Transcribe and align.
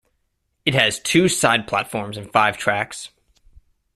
It 0.65 0.73
has 0.73 0.99
two 0.99 1.27
side 1.27 1.67
platforms 1.67 2.17
and 2.17 2.31
five 2.31 2.57
tracks. 2.57 3.09